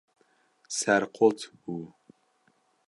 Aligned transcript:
Serqot 0.77 1.39
bû. 1.61 1.75